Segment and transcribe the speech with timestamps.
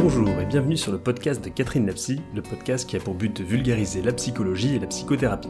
[0.00, 3.36] Bonjour et bienvenue sur le podcast de Catherine Lapsy, le podcast qui a pour but
[3.36, 5.48] de vulgariser la psychologie et la psychothérapie.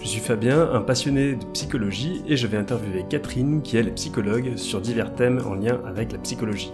[0.00, 3.94] Je suis Fabien, un passionné de psychologie, et je vais interviewer Catherine, qui elle est
[3.94, 6.72] psychologue, sur divers thèmes en lien avec la psychologie.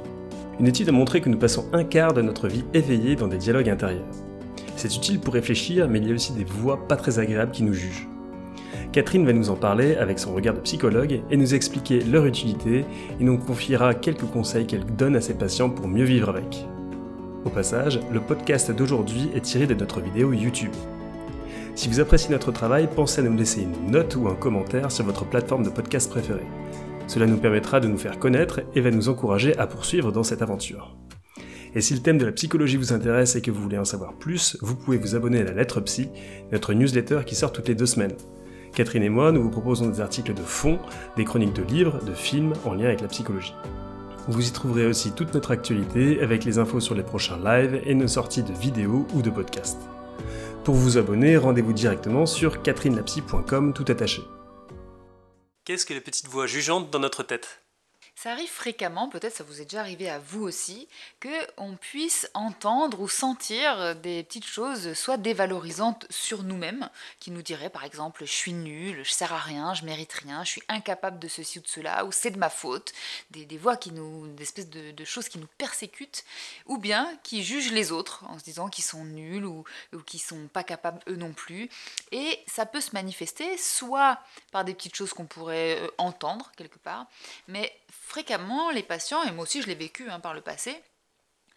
[0.61, 3.39] Une étude a montré que nous passons un quart de notre vie éveillés dans des
[3.39, 4.07] dialogues intérieurs.
[4.77, 7.65] C'est utile pour réfléchir, mais il y a aussi des voix pas très agréables qui
[7.65, 8.07] nous jugent.
[8.93, 12.85] Catherine va nous en parler avec son regard de psychologue et nous expliquer leur utilité
[13.19, 16.69] et nous confiera quelques conseils qu'elle donne à ses patients pour mieux vivre avec.
[17.45, 20.73] Au passage, le podcast d'aujourd'hui est tiré de notre vidéo YouTube.
[21.75, 25.05] Si vous appréciez notre travail, pensez à nous laisser une note ou un commentaire sur
[25.05, 26.47] votre plateforme de podcast préférée.
[27.07, 30.41] Cela nous permettra de nous faire connaître et va nous encourager à poursuivre dans cette
[30.41, 30.97] aventure.
[31.75, 34.15] Et si le thème de la psychologie vous intéresse et que vous voulez en savoir
[34.15, 36.09] plus, vous pouvez vous abonner à la Lettre Psy,
[36.51, 38.17] notre newsletter qui sort toutes les deux semaines.
[38.75, 40.79] Catherine et moi, nous vous proposons des articles de fond,
[41.17, 43.55] des chroniques de livres, de films en lien avec la psychologie.
[44.27, 47.95] Vous y trouverez aussi toute notre actualité avec les infos sur les prochains lives et
[47.95, 49.81] nos sorties de vidéos ou de podcasts.
[50.65, 54.23] Pour vous abonner, rendez-vous directement sur catherinelapsy.com tout attaché.
[55.65, 57.64] Qu'est-ce que les petites voix jugeantes dans notre tête?
[58.17, 60.89] Ça arrive fréquemment, peut-être ça vous est déjà arrivé à vous aussi,
[61.21, 67.43] que on puisse entendre ou sentir des petites choses soit dévalorisantes sur nous-mêmes, qui nous
[67.43, 70.63] diraient par exemple je suis nul, je sers à rien, je mérite rien, je suis
[70.69, 72.93] incapable de ceci ou de cela, ou c'est de ma faute,
[73.31, 76.25] des, voix qui nous, des espèces de, choses qui nous persécutent,
[76.67, 80.21] ou bien qui jugent les autres en se disant qu'ils sont nuls ou, ou qu'ils
[80.21, 81.69] sont pas capables eux non plus.
[82.13, 84.19] Et ça peut se manifester soit
[84.51, 87.07] par des petites choses qu'on pourrait euh, entendre quelque part,
[87.49, 90.83] mais fréquemment, les patients, et moi aussi je l'ai vécu hein, par le passé,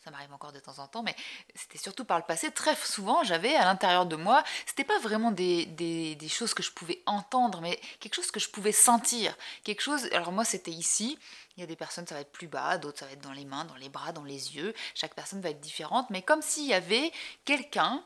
[0.08, 1.16] ça m'arrive encore de temps en temps, mais
[1.54, 5.32] c'était surtout par le passé, très souvent j'avais à l'intérieur de moi, c'était pas vraiment
[5.32, 9.36] des, des, choses que je pouvais entendre, mais quelque chose que je pouvais sentir.
[9.64, 11.20] Quelque chose, alors moi c'était ici,
[11.58, 13.34] il y a des personnes ça va être plus bas, d'autres ça va être dans
[13.34, 16.42] les mains, dans les bras, dans les yeux, chaque personne va être différente, mais comme
[16.42, 17.12] s'il y avait
[17.44, 18.02] quelqu'un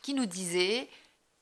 [0.00, 0.88] qui nous disait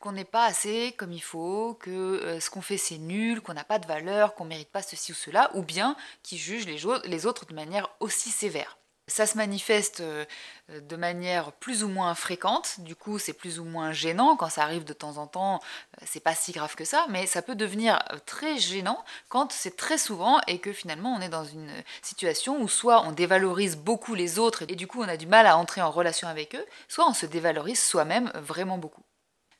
[0.00, 3.54] qu'on n'est pas assez comme il faut, que euh, ce qu'on fait c'est nul, qu'on
[3.54, 7.26] n'a pas de valeur, qu'on mérite pas ceci ou cela, ou bien qui juge les,
[7.26, 8.78] autres de manière aussi sévère.
[9.08, 10.24] Ça se manifeste euh,
[10.68, 14.62] de manière plus ou moins fréquente, du coup c'est plus ou moins gênant quand ça
[14.62, 15.60] arrive de temps en temps,
[16.00, 19.76] euh, c'est pas si grave que ça, mais ça peut devenir très gênant quand c'est
[19.76, 24.14] très souvent et que finalement on est dans une situation où soit on dévalorise beaucoup
[24.14, 26.64] les autres et du coup on a du mal à entrer en relation avec eux,
[26.88, 29.02] soit on se dévalorise soi-même vraiment beaucoup.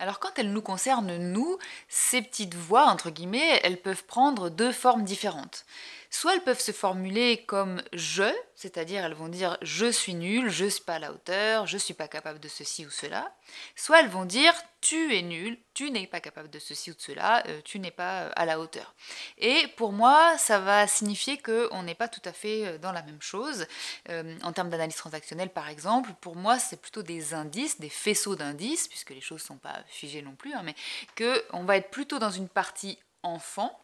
[0.00, 4.72] Alors quand elles nous concernent, nous, ces petites voix, entre guillemets, elles peuvent prendre deux
[4.72, 5.66] formes différentes.
[6.12, 10.66] Soit elles peuvent se formuler comme je, c'est-à-dire elles vont dire je suis nul, je
[10.66, 13.32] suis pas à la hauteur, je suis pas capable de ceci ou cela.
[13.76, 17.00] Soit elles vont dire tu es nul, tu n'es pas capable de ceci ou de
[17.00, 18.94] cela, euh, tu n'es pas euh, à la hauteur.
[19.38, 23.02] Et pour moi, ça va signifier qu'on n'est pas tout à fait euh, dans la
[23.02, 23.66] même chose.
[24.08, 28.88] en termes d'analyse transactionnelle, par exemple, pour moi, c'est plutôt des indices, des faisceaux d'indices,
[28.88, 30.74] puisque les choses ne sont pas figées non plus, hein, mais
[31.16, 33.78] qu'on va être plutôt dans une partie enfant,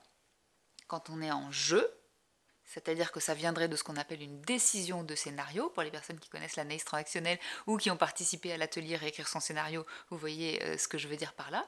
[0.88, 1.95] quand on est en jeu,
[2.66, 6.18] c'est-à-dire que ça viendrait de ce qu'on appelle une décision de scénario, pour les personnes
[6.18, 10.62] qui connaissent l'analyse transactionnelle ou qui ont participé à l'atelier réécrire son scénario, vous voyez
[10.62, 11.64] euh, ce que je veux dire par là.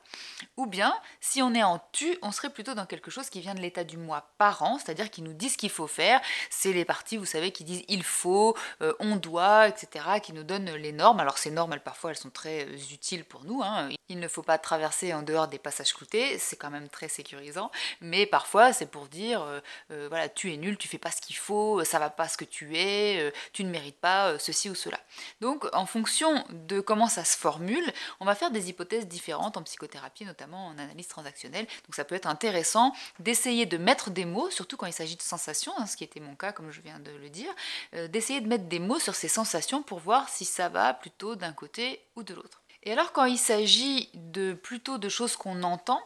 [0.57, 3.55] Ou bien, si on est en tu, on serait plutôt dans quelque chose qui vient
[3.55, 6.21] de l'état du moi parent, c'est-à-dire qui nous dit ce qu'il faut faire.
[6.51, 10.45] C'est les parties, vous savez, qui disent il faut, euh, on doit, etc., qui nous
[10.45, 11.21] donnent les normes.
[11.21, 13.63] Alors ces normes, elles, parfois, elles sont très euh, utiles pour nous.
[13.63, 13.91] Hein.
[14.09, 17.71] Il ne faut pas traverser en dehors des passages cloutés, c'est quand même très sécurisant.
[18.01, 19.47] Mais parfois, c'est pour dire,
[19.89, 22.45] voilà, tu es nul, tu fais pas ce qu'il faut, ça va pas ce que
[22.45, 24.99] tu es, euh, tu ne mérites pas euh, ceci ou cela.
[25.41, 29.63] Donc en fonction de comment ça se formule, on va faire des hypothèses différentes en
[29.63, 31.67] psychothérapie, notamment en analyse transactionnelle.
[31.67, 35.23] Donc ça peut être intéressant d'essayer de mettre des mots, surtout quand il s'agit de
[35.23, 37.53] sensations, hein, ce qui était mon cas comme je viens de le dire,
[37.95, 41.37] euh, d'essayer de mettre des mots sur ces sensations pour voir si ça va plutôt
[41.37, 42.63] d'un côté ou de l'autre.
[42.89, 46.01] Et alors quand il s'agit de plutôt de choses qu'on entend,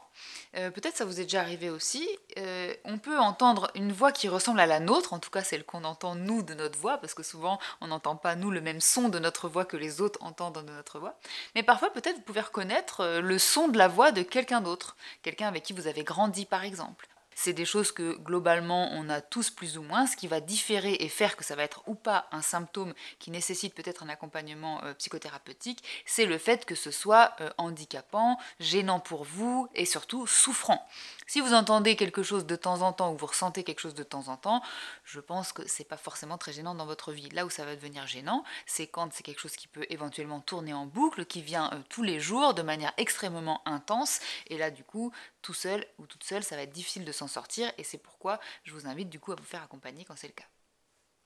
[0.56, 4.28] euh, peut-être ça vous est déjà arrivé aussi, euh, on peut entendre une voix qui
[4.28, 7.14] ressemble à la nôtre, en tout cas celle qu'on entend nous de notre voix, parce
[7.14, 10.18] que souvent on n'entend pas nous le même son de notre voix que les autres
[10.24, 11.20] entendent de notre voix,
[11.54, 14.96] mais parfois peut-être vous pouvez reconnaître euh, le son de la voix de quelqu'un d'autre,
[15.22, 17.06] quelqu'un avec qui vous avez grandi par exemple.
[17.34, 20.06] C'est des choses que globalement on a tous plus ou moins.
[20.06, 23.30] Ce qui va différer et faire que ça va être ou pas un symptôme qui
[23.30, 29.00] nécessite peut-être un accompagnement euh, psychothérapeutique, c'est le fait que ce soit euh, handicapant, gênant
[29.00, 30.86] pour vous et surtout souffrant.
[31.26, 34.02] Si vous entendez quelque chose de temps en temps ou vous ressentez quelque chose de
[34.02, 34.62] temps en temps,
[35.04, 37.30] je pense que c'est pas forcément très gênant dans votre vie.
[37.30, 40.74] Là où ça va devenir gênant, c'est quand c'est quelque chose qui peut éventuellement tourner
[40.74, 44.20] en boucle, qui vient euh, tous les jours de manière extrêmement intense.
[44.48, 47.21] Et là, du coup, tout seul ou toute seule, ça va être difficile de s'en
[47.28, 47.72] sortir.
[47.78, 50.32] Et c'est pourquoi je vous invite du coup à vous faire accompagner quand c'est le
[50.32, 50.48] cas.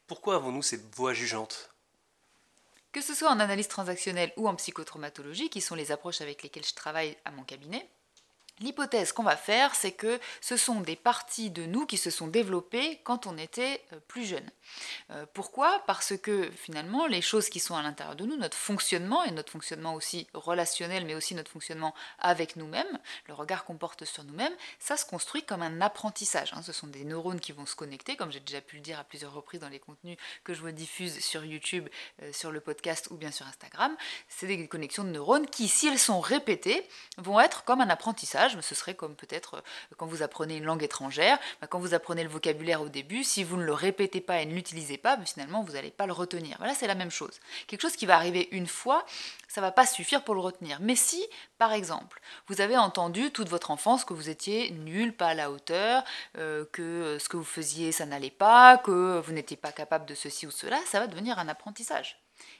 [0.06, 1.70] Pourquoi avons-nous cette voix jugeante
[2.92, 6.66] Que ce soit en analyse transactionnelle ou en psychotraumatologie, qui sont les approches avec lesquelles
[6.66, 7.88] je travaille à mon cabinet,
[8.60, 12.26] L'hypothèse qu'on va faire, c'est que ce sont des parties de nous qui se sont
[12.26, 14.48] développées quand on était euh, plus jeune.
[15.10, 15.82] Euh, pourquoi?
[15.86, 19.52] Parce que finalement, les choses qui sont à l'intérieur de nous, notre fonctionnement, et notre
[19.52, 22.98] fonctionnement aussi relationnel, mais aussi notre fonctionnement avec nous-mêmes,
[23.28, 26.52] le regard qu'on porte sur nous-mêmes, ça se construit comme un apprentissage.
[26.54, 26.62] Hein.
[26.62, 29.04] Ce sont des neurones qui vont se connecter, comme j'ai déjà pu le dire à
[29.04, 31.88] plusieurs reprises dans les contenus que je vous diffuse sur YouTube,
[32.22, 33.94] euh, sur le podcast ou bien sur Instagram.
[34.28, 36.88] C'est des connexions de neurones qui, si elles sont répétées,
[37.18, 38.45] vont être comme un apprentissage.
[38.60, 42.22] Ce serait comme peut-être euh, quand vous apprenez une langue étrangère, bah, quand vous apprenez
[42.22, 45.24] le vocabulaire au début, si vous ne le répétez pas et ne l'utilisez pas, bah,
[45.24, 46.56] finalement vous n'allez pas le retenir.
[46.58, 47.40] Voilà, c'est la même chose.
[47.66, 49.04] Quelque chose qui va arriver une fois,
[49.48, 50.78] ça va pas suffire pour le retenir.
[50.80, 51.24] Mais si,
[51.58, 55.50] par exemple, vous avez entendu toute votre enfance que vous étiez nul, pas à la
[55.50, 56.04] hauteur,
[56.38, 60.14] euh, que ce que vous faisiez ça n'allait pas, que vous n'étiez pas capable de
[60.14, 62.18] ceci ou cela, ça va devenir un apprentissage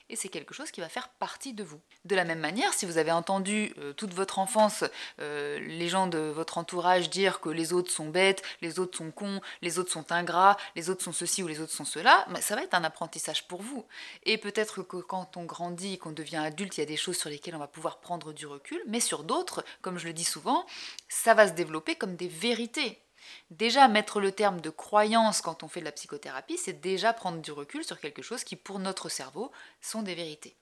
[0.09, 1.81] et c'est quelque chose qui va faire partie de vous.
[2.05, 4.85] De la même manière, si vous avez entendu euh, toute votre enfance
[5.21, 9.11] euh, les gens de votre entourage dire que les autres sont bêtes, les autres sont
[9.11, 12.41] cons, les autres sont ingrats, les autres sont ceci ou les autres sont cela, bah,
[12.41, 13.85] ça va être un apprentissage pour vous.
[14.25, 17.31] Et peut-être que quand on grandit, qu'on devient adulte, il y a des choses sur
[17.31, 20.67] lesquelles on va pouvoir prendre du recul, mais sur d'autres, comme je le dis souvent,
[21.09, 23.01] ça va se développer comme des vérités.
[23.51, 27.41] Déjà, mettre le terme de croyance quand on fait de la psychothérapie, c'est déjà prendre
[27.41, 30.57] du recul sur quelque chose qui, pour notre cerveau, sont des vérités.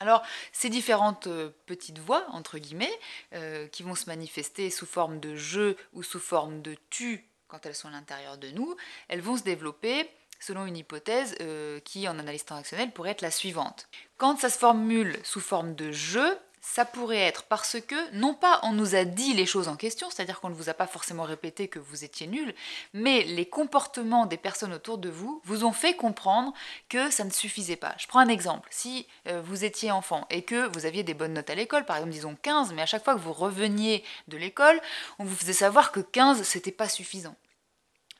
[0.00, 0.22] Alors,
[0.52, 2.98] ces différentes euh, petites voix, entre guillemets,
[3.34, 7.64] euh, qui vont se manifester sous forme de je ou sous forme de tu quand
[7.66, 8.76] elles sont à l'intérieur de nous,
[9.08, 10.08] elles vont se développer
[10.38, 13.88] selon une hypothèse euh, qui, en analyse transactionnelle, pourrait être la suivante.
[14.18, 18.60] Quand ça se formule sous forme de je, ça pourrait être parce que, non pas
[18.62, 21.24] on nous a dit les choses en question, c'est-à-dire qu'on ne vous a pas forcément
[21.24, 22.54] répété que vous étiez nul,
[22.92, 26.52] mais les comportements des personnes autour de vous vous ont fait comprendre
[26.88, 27.94] que ça ne suffisait pas.
[27.98, 28.68] Je prends un exemple.
[28.72, 31.96] Si euh, vous étiez enfant et que vous aviez des bonnes notes à l'école, par
[31.96, 34.80] exemple disons 15, mais à chaque fois que vous reveniez de l'école,
[35.18, 37.36] on vous faisait savoir que 15 c'était pas suffisant.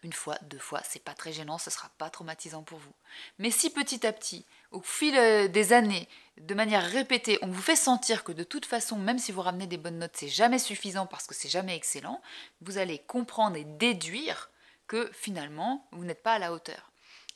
[0.05, 2.93] Une fois, deux fois, c'est pas très gênant, ce sera pas traumatisant pour vous.
[3.39, 6.09] Mais si petit à petit, au fil euh, des années,
[6.41, 9.67] de manière répétée, on vous fait sentir que de toute façon, même si vous ramenez
[9.67, 12.21] des bonnes notes, c'est jamais suffisant parce que c'est jamais excellent,
[12.61, 14.51] vous allez comprendre et déduire
[14.87, 16.93] que finalement, vous n'êtes pas à la hauteur.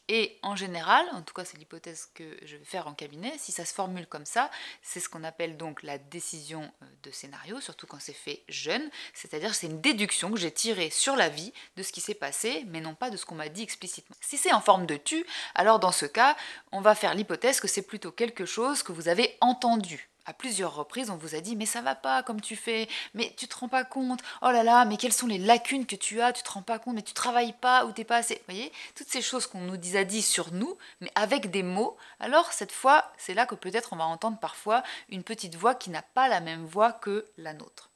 [0.08, 3.52] Et en général, en tout cas c'est l'hypothèse que je vais faire en cabinet, si
[3.52, 4.50] ça se formule comme ça,
[4.82, 8.90] c'est ce qu'on appelle donc la décision euh, de scénario, surtout quand c'est fait jeune,
[9.14, 12.64] c'est-à-dire c'est une déduction que j'ai tirée sur la vie de ce qui s'est passé,
[12.69, 14.16] mais non pas de ce qu'on m'a dit explicitement.
[14.20, 16.37] Si c'est en forme de tu, alors dans ce cas,
[16.72, 20.75] on va faire l'hypothèse que c'est plutôt quelque chose que vous avez entendu à plusieurs
[20.75, 23.57] reprises, on vous a dit mais ça va pas comme tu fais, mais tu te
[23.57, 26.43] rends pas compte, oh là là, mais quelles sont les lacunes que tu as, tu
[26.43, 28.35] te rends pas compte, mais tu travailles pas ou t'es pas assez.
[28.35, 31.97] Vous voyez, toutes ces choses qu'on nous a dit sur nous, mais avec des mots,
[32.21, 35.91] alors cette fois, c'est là que peut-être on va entendre parfois une petite voix qui
[35.91, 37.92] n'a pas la même voix que la nôtre.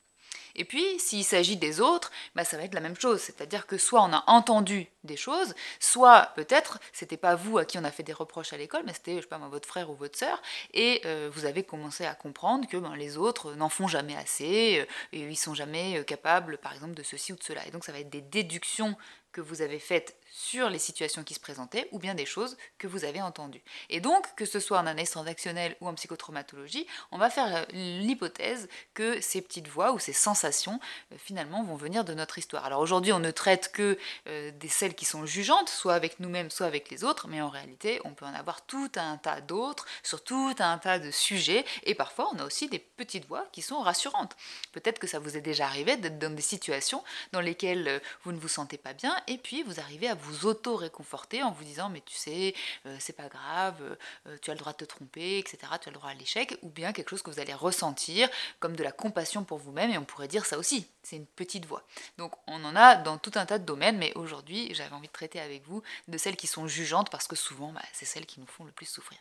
[0.56, 3.20] Et puis, s'il s'agit des autres, bah, ça va être la même chose.
[3.20, 7.78] C'est-à-dire que soit on a entendu des choses, soit peut-être c'était pas vous à qui
[7.78, 9.94] on a fait des reproches à l'école, mais c'était, je sais pas votre frère ou
[9.94, 10.42] votre sœur,
[10.72, 14.80] et euh, vous avez commencé à comprendre que ben, les autres n'en font jamais assez,
[14.80, 17.66] euh, et ils sont jamais euh, capables, par exemple, de ceci ou de cela.
[17.66, 18.96] Et donc ça va être des déductions
[19.32, 22.87] que vous avez faites sur les situations qui se présentaient ou bien des choses que
[22.87, 23.62] vous avez entendues.
[23.88, 27.64] Et donc, que ce soit en analyse transactionnelle ou en psychotraumatologie, on va faire euh,
[27.72, 30.78] l'hypothèse que ces petites voix ou ces sensations
[31.11, 32.66] euh, finalement vont venir de notre histoire.
[32.66, 36.50] Alors aujourd'hui, on ne traite que euh, des celles qui sont jugeantes, soit avec nous-mêmes,
[36.50, 39.87] soit avec les autres, mais en réalité, on peut en avoir tout un tas d'autres
[40.02, 43.62] sur tout un tas de sujets et parfois on a aussi des petites voix qui
[43.62, 44.37] sont rassurantes.
[44.72, 48.38] Peut-être que ça vous est déjà arrivé d'être dans des situations dans lesquelles vous ne
[48.38, 52.00] vous sentez pas bien et puis vous arrivez à vous auto-réconforter en vous disant mais
[52.00, 52.54] tu sais,
[52.87, 55.59] euh, c'est pas grave, euh, tu as le droit de te tromper, etc.
[55.80, 58.28] Tu as le droit à l'échec, ou bien quelque chose que vous allez ressentir
[58.61, 61.66] comme de la compassion pour vous-même, et on pourrait dire ça aussi, c'est une petite
[61.66, 61.83] voix.
[62.18, 65.12] Donc on en a dans tout un tas de domaines, mais aujourd'hui j'avais envie de
[65.12, 68.40] traiter avec vous de celles qui sont jugeantes parce que souvent bah, c'est celles qui
[68.40, 69.18] nous font le plus souffrir.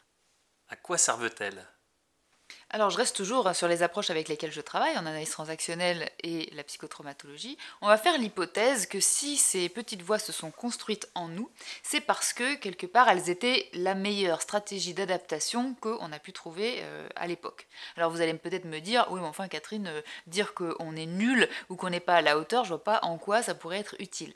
[0.70, 1.68] À quoi servent-elles?
[2.70, 6.50] Alors je reste toujours sur les approches avec lesquelles je travaille, en analyse transactionnelle et
[6.54, 7.58] la psychotraumatologie.
[7.82, 11.50] On va faire l'hypothèse que si ces petites voix se sont construites en nous,
[11.84, 16.80] c'est parce que quelque part elles étaient la meilleure stratégie d'adaptation qu'on a pu trouver
[16.80, 17.68] euh, à l'époque.
[17.96, 21.48] Alors vous allez peut-être me dire, oui mais enfin Catherine, euh, dire qu'on est nul
[21.70, 23.96] ou qu'on n'est pas à la hauteur, je vois pas en quoi ça pourrait être
[24.00, 24.34] utile.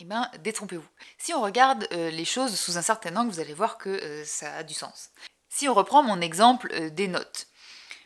[0.00, 0.88] Eh bien, détrompez-vous.
[1.18, 4.56] Si on regarde euh, les choses sous un certain angle, vous allez voir que ça
[4.56, 5.10] a du sens.
[5.54, 7.46] Si on reprend mon exemple euh, des notes,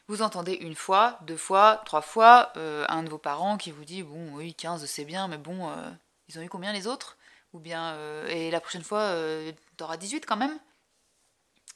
[0.09, 3.85] vous entendez une fois, deux fois, trois fois euh, un de vos parents qui vous
[3.85, 5.89] dit Bon, oui, 15 c'est bien, mais bon, euh,
[6.29, 7.17] ils ont eu combien les autres?
[7.53, 7.97] Ou bien,
[8.29, 9.15] et la prochaine fois,
[9.79, 10.59] t'auras 18 quand même?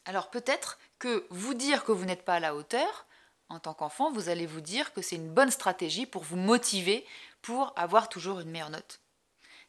[0.05, 3.07] Alors peut-être que vous dire que vous n'êtes pas à la hauteur,
[3.49, 7.07] en tant qu'enfant, vous allez vous dire que c'est une bonne stratégie pour vous motiver
[7.41, 9.01] pour avoir toujours une meilleure note.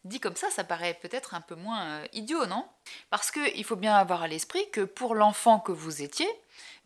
[0.03, 2.67] Dit comme ça, ça paraît peut-être un peu moins euh, idiot, non?
[3.11, 6.27] Parce qu'il faut bien avoir à l'esprit que pour l'enfant que vous étiez,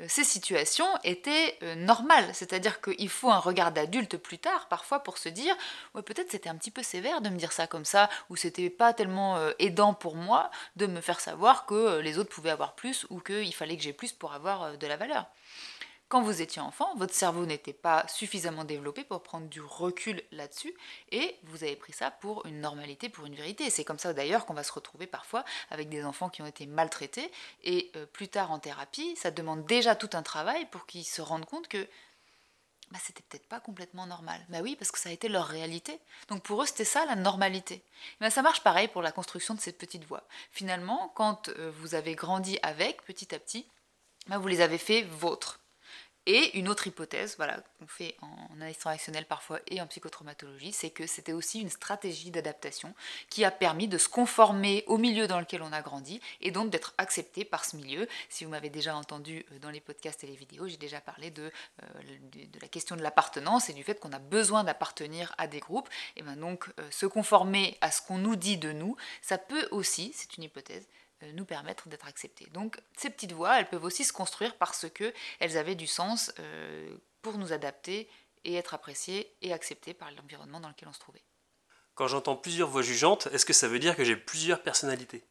[0.01, 2.29] euh, ces situations étaient euh, normales.
[2.33, 5.55] C'est-à-dire qu'il faut un regard d'adulte plus tard, parfois, pour se dire
[5.93, 8.69] ouais, peut-être c'était un petit peu sévère de me dire ça comme ça, ou c'était
[8.69, 13.05] pas tellement aidant pour moi de me faire savoir que les autres pouvaient avoir plus,
[13.09, 15.25] ou qu'il fallait que j'ai plus pour avoir de la valeur.
[16.15, 20.73] Quand vous étiez enfant, votre cerveau n'était pas suffisamment développé pour prendre du recul là-dessus
[21.11, 23.69] et vous avez pris ça pour une normalité, pour une vérité.
[23.69, 26.67] C'est comme ça d'ailleurs qu'on va se retrouver parfois avec des enfants qui ont été
[26.67, 27.29] maltraités
[27.65, 31.21] et euh, plus tard en thérapie, ça demande déjà tout un travail pour qu'ils se
[31.21, 31.85] rendent compte que
[32.91, 34.39] bah, c'était peut-être pas complètement normal.
[34.47, 35.99] Bah oui, parce que ça a été leur réalité.
[36.29, 37.83] Donc pour eux, c'était ça la normalité.
[38.21, 40.23] Mais ça marche pareil pour la construction de cette petite voix.
[40.51, 43.67] Finalement, quand euh, vous avez grandi avec, petit à petit,
[44.27, 45.59] bah, vous les avez fait vôtres.
[46.27, 50.89] Et une autre hypothèse, voilà, qu'on fait en analyse transactionnelle parfois et en psychotraumatologie, c'est
[50.89, 52.95] que c'était aussi une stratégie d'adaptation
[53.29, 56.71] qui a permis de se conformer au milieu dans lequel on a grandi et donc
[56.71, 58.07] d'être accepté par ce milieu.
[58.29, 61.29] Si vous m'avez déjà entendu euh, dans les podcasts et les vidéos, j'ai déjà parlé
[61.29, 61.51] de,
[61.83, 62.01] euh,
[62.31, 65.89] de, la question de l'appartenance et du fait qu'on a besoin d'appartenir à des groupes.
[66.15, 69.67] Et bien donc euh, se conformer à ce qu'on nous dit de nous, ça peut
[69.69, 70.87] aussi, c'est une hypothèse,
[71.33, 72.47] nous permettre d'être acceptés.
[72.53, 76.97] Donc ces petites voix, elles peuvent aussi se construire parce qu'elles avaient du sens euh,
[77.21, 78.09] pour nous adapter
[78.43, 81.23] et être appréciées et acceptées par l'environnement dans lequel on se trouvait.
[81.95, 85.23] Quand j'entends plusieurs voix jugeantes, est-ce que ça veut dire que j'ai plusieurs personnalités?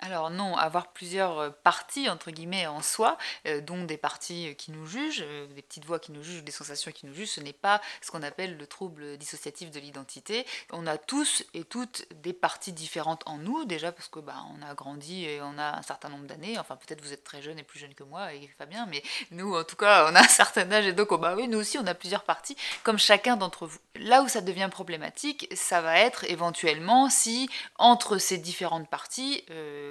[0.00, 4.54] Alors non, avoir plusieurs euh, parties, entre guillemets, en soi, euh, dont des parties euh,
[4.54, 7.40] qui nous jugent, des petites voix qui nous jugent, des sensations qui nous jugent, ce
[7.40, 10.46] n'est pas ce qu'on appelle le trouble dissociatif de l'identité.
[10.72, 14.66] On a tous et toutes des parties différentes en nous, déjà parce que bah, on
[14.66, 17.58] a grandi et on a un certain nombre d'années, enfin peut-être vous êtes très jeune
[17.58, 20.22] et plus jeune que moi, et Fabien, mais nous en tout cas on a un
[20.28, 23.36] certain âge et donc oh, bah oui, nous aussi on a plusieurs parties, comme chacun
[23.36, 23.78] d'entre vous.
[23.96, 29.44] Là où ça devient problématique, ça va être éventuellement si entre ces différentes parties,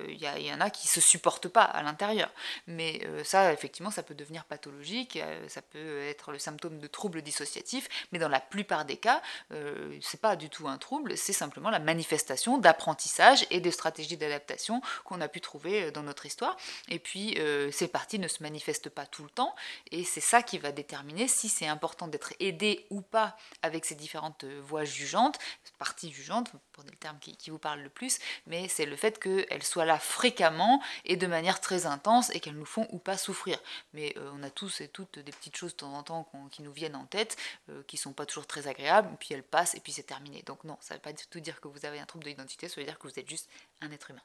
[0.08, 2.30] il y, en a qui se supportent pas à l'intérieur.
[2.68, 6.88] Mais euh, ça, effectivement, ça peut devenir pathologique, euh, ça peut être le symptôme de
[6.88, 11.18] troubles dissociatifs, mais dans la plupart des cas, euh, c'est pas du tout un trouble,
[11.18, 16.26] c'est simplement la manifestation d'apprentissage et de stratégies d'adaptation qu'on a pu trouver dans notre
[16.26, 16.58] histoire.
[16.88, 17.38] Et puis,
[17.72, 19.56] ces parties ne se manifestent pas tout le temps,
[19.92, 23.96] et c'est ça qui va déterminer si c'est important d'être aidé ou pas avec ces
[23.96, 25.38] différentes voix jugeantes,
[25.78, 29.20] parties jugeantes, pour le terme qui, qui vous parle le plus, mais c'est le fait
[29.20, 33.18] qu'elles soient là fréquemment et de manière très intense et qu'elles nous font ou pas
[33.18, 33.60] souffrir.
[33.94, 36.62] Mais euh, on a tous et toutes des petites choses de temps en temps qui
[36.62, 37.36] nous viennent en tête,
[37.70, 40.44] euh, qui sont pas toujours très agréables, puis elles passent et puis c'est terminé.
[40.46, 42.30] Donc non, ça ne veut pas du tout dire que vous avez un trouble de
[42.30, 43.50] l'identité, ça veut dire que vous êtes juste
[43.82, 44.22] un être humain.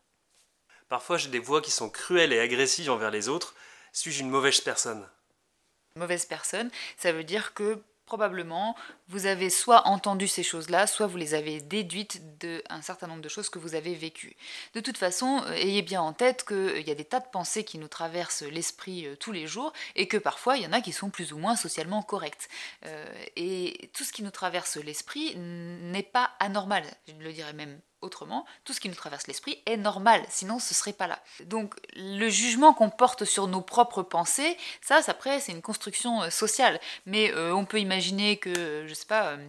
[0.89, 3.55] Parfois j'ai des voix qui sont cruelles et agressives envers les autres.
[3.93, 5.09] Suis-je une mauvaise personne?
[5.97, 8.77] Mauvaise personne, ça veut dire que probablement,
[9.09, 13.29] vous avez soit entendu ces choses-là, soit vous les avez déduites d'un certain nombre de
[13.29, 14.37] choses que vous avez vécues.
[14.75, 17.29] De toute façon, euh, ayez bien en tête qu'il euh, y a des tas de
[17.33, 20.73] pensées qui nous traversent l'esprit euh, tous les jours et que parfois, il y en
[20.73, 22.49] a qui sont plus ou moins socialement correctes.
[23.37, 28.45] et tout ce qui nous traverse l'esprit n'est pas anormal, je le dirais même autrement,
[28.65, 31.19] tout ce qui nous traverse l'esprit est normal, sinon ce serait pas là.
[31.45, 36.31] Donc le jugement qu'on porte sur nos propres pensées, ça, après, c'est une construction euh,
[36.31, 36.81] sociale.
[37.07, 39.49] Mais euh, on peut imaginer que, je sais pas, euh,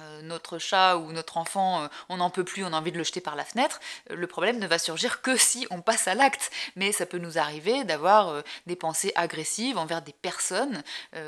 [0.00, 2.96] euh, notre chat ou notre enfant, euh, on n'en peut plus, on a envie de
[2.96, 3.78] le jeter par la fenêtre,
[4.10, 6.50] euh, le problème ne va surgir que si on passe à l'acte.
[6.76, 10.82] Mais ça peut nous arriver d'avoir des pensées agressives envers des personnes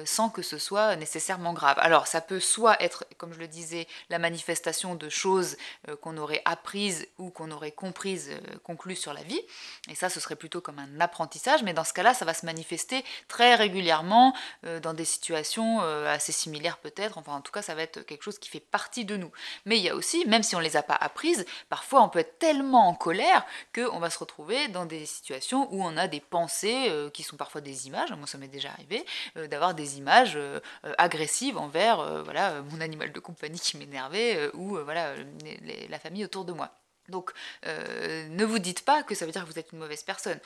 [0.04, 1.76] sans que ce soit nécessairement grave.
[1.80, 5.56] Alors ça peut soit être, comme je le disais, la manifestation de choses
[6.00, 8.30] qu'on aurait apprises ou qu'on aurait comprises,
[8.62, 9.40] conclues sur la vie,
[9.88, 12.46] et ça ce serait plutôt comme un apprentissage, mais dans ce cas-là ça va se
[12.46, 14.34] manifester très régulièrement
[14.82, 18.38] dans des situations assez similaires peut-être, enfin en tout cas ça va être quelque chose
[18.38, 19.30] qui partie de nous.
[19.64, 22.08] Mais il y a aussi, même si on ne les a pas apprises, parfois on
[22.08, 23.44] peut être tellement en colère
[23.74, 27.36] qu'on va se retrouver dans des situations où on a des pensées euh, qui sont
[27.36, 29.04] parfois des images, moi ça m'est déjà arrivé,
[29.36, 30.60] euh, d'avoir des images euh,
[30.98, 35.14] agressives envers voilà, mon animal de compagnie qui m'énervait ou voilà,
[35.88, 36.70] la famille autour de moi.
[37.08, 37.32] Donc
[37.64, 40.38] ne vous dites pas que ça veut dire que vous êtes une mauvaise personne.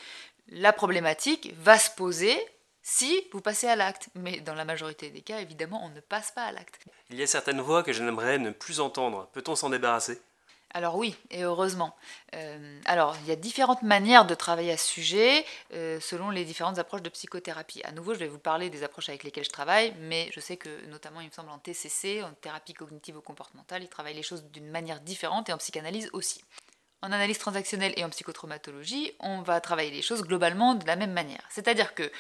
[0.48, 2.38] La problématique va se poser
[2.82, 4.08] si vous passez à l'acte.
[4.14, 6.78] Mais dans la majorité des cas, évidemment, on ne passe pas à l'acte.
[7.10, 9.28] Il y a certaines voix que j'aimerais ne plus entendre.
[9.32, 10.20] Peut-on s'en débarrasser?
[10.74, 11.96] Alors oui, et heureusement.
[12.34, 16.44] Euh, alors, il y a différentes manières de travailler à ce sujet euh, selon les
[16.44, 17.82] différentes approches de psychothérapie.
[17.84, 20.58] À nouveau, je vais vous parler des approches avec lesquelles je travaille, mais je sais
[20.58, 24.22] que notamment, il me semble, en TCC, en thérapie cognitive ou comportementale, ils travaillent les
[24.22, 26.44] choses d'une manière différente et en psychanalyse aussi.
[27.00, 31.12] En analyse transactionnelle et en psychotraumatologie, on va travailler les choses globalement de la même
[31.12, 31.42] manière.
[31.48, 32.10] C'est-à-dire que,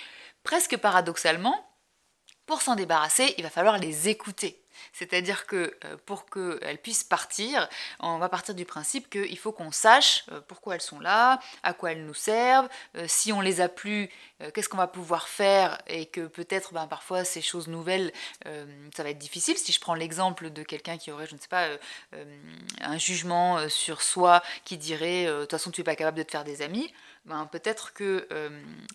[0.42, 1.64] presque paradoxalement,
[2.46, 4.64] pour s'en débarrasser, il va falloir les écouter.
[4.92, 7.68] C'est-à-dire que euh, pour qu'elles puissent partir,
[8.00, 11.72] on va partir du principe qu'il faut qu'on sache euh, pourquoi elles sont là, à
[11.72, 14.08] quoi elles nous servent, euh, si on les a plus,
[14.54, 18.12] qu'est-ce qu'on va pouvoir faire et que peut-être ben, parfois ces choses nouvelles,
[18.44, 19.58] ça va être difficile.
[19.58, 21.66] Si je prends l'exemple de quelqu'un qui aurait, je ne sais pas,
[22.80, 26.30] un jugement sur soi qui dirait de toute façon tu n'es pas capable de te
[26.30, 26.92] faire des amis,
[27.28, 28.48] ben, peut-être que euh,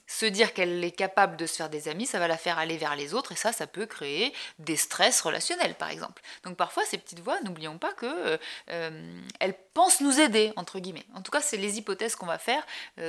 [0.07, 2.77] se dire qu'elle est capable de se faire des amis, ça va la faire aller
[2.77, 6.21] vers les autres et ça, ça peut créer des stress relationnels, par exemple.
[6.43, 8.37] Donc parfois, ces petites voix, n'oublions pas que euh,
[8.71, 11.05] euh, pensent nous aider, entre guillemets.
[11.13, 12.63] En tout cas, c'est les hypothèses qu'on va faire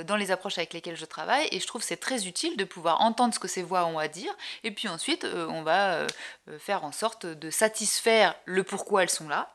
[0.06, 3.02] dans les approches avec lesquelles je travaille et je trouve c'est très utile de pouvoir
[3.02, 6.06] entendre ce que ces voix ont à dire et puis ensuite, on va
[6.58, 9.53] faire en sorte de satisfaire le pourquoi elles sont là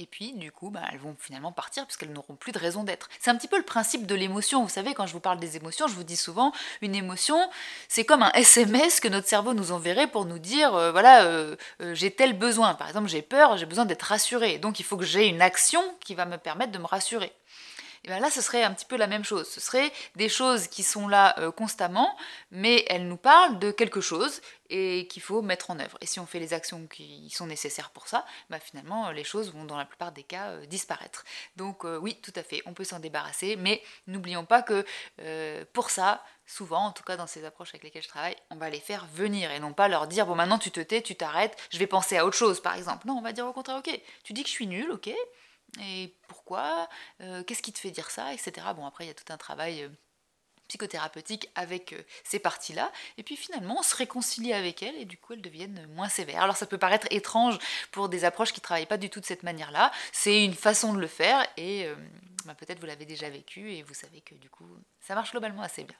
[0.00, 3.10] et puis, du coup, bah, elles vont finalement partir puisqu'elles n'auront plus de raison d'être.
[3.20, 4.62] C'est un petit peu le principe de l'émotion.
[4.62, 7.38] Vous savez, quand je vous parle des émotions, je vous dis souvent, une émotion,
[7.86, 11.54] c'est comme un SMS que notre cerveau nous enverrait pour nous dire, euh, voilà, euh,
[11.82, 12.72] euh, j'ai tel besoin.
[12.74, 14.58] Par exemple, j'ai peur, j'ai besoin d'être rassuré.
[14.58, 17.32] Donc, il faut que j'ai une action qui va me permettre de me rassurer.
[18.04, 19.48] Et bien là, ce serait un petit peu la même chose.
[19.48, 22.16] Ce serait des choses qui sont là euh, constamment,
[22.50, 24.40] mais elles nous parlent de quelque chose
[24.70, 25.98] et qu'il faut mettre en œuvre.
[26.00, 29.52] Et si on fait les actions qui sont nécessaires pour ça, bah finalement, les choses
[29.52, 31.24] vont dans la plupart des cas euh, disparaître.
[31.56, 34.84] Donc euh, oui, tout à fait, on peut s'en débarrasser, mais n'oublions pas que
[35.72, 38.70] pour ça, souvent, en tout cas dans ces approches avec lesquelles je travaille, on va
[38.70, 41.56] les faire venir et non pas leur dire bon maintenant tu te tais, tu t'arrêtes,
[41.70, 43.06] je vais penser à autre chose par exemple.
[43.06, 45.10] Non, on va dire au contraire ok, tu dis que je suis nul, ok,
[45.80, 46.88] et pourquoi,
[47.20, 48.66] euh, qu'est-ce qui te fait dire ça, etc.
[48.74, 49.88] Bon, après, il y a tout un travail euh,
[50.68, 55.16] psychothérapeutique avec euh, ces parties-là, et puis finalement on se réconcilie avec elles et du
[55.16, 56.42] coup elles deviennent moins sévères.
[56.42, 57.58] Alors ça peut paraître étrange
[57.90, 60.94] pour des approches qui ne travaillent pas du tout de cette manière-là, c'est une façon
[60.94, 61.88] de le faire et
[62.44, 64.68] bah, peut-être vous l'avez déjà vécu et vous savez que du coup
[65.00, 65.96] ça marche globalement assez bien.